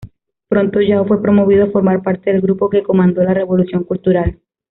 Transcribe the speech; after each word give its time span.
Pronto 0.47 0.81
Yao 0.81 1.05
fue 1.05 1.21
promovido 1.21 1.65
a 1.65 1.69
formar 1.69 2.01
parte 2.01 2.31
del 2.31 2.41
grupo 2.41 2.71
que 2.71 2.81
comandó 2.81 3.21
la 3.23 3.35
Revolución 3.35 3.83
Cultural. 3.83 4.39